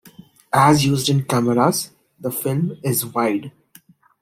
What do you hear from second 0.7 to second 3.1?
used in cameras, the film is